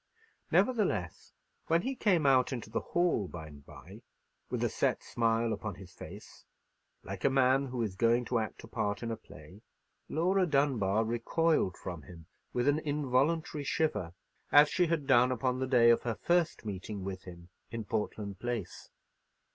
[0.51, 1.31] Nevertheless,
[1.67, 4.01] when he came out into the hall by and by,
[4.49, 6.43] with a set smile upon his face,
[7.03, 9.61] like a man who is going to act a part in a play,
[10.09, 14.15] Laura Dunbar recoiled from him with an involuntary shiver,
[14.51, 18.39] as she had done upon the day of her first meeting with him in Portland
[18.39, 18.89] Place.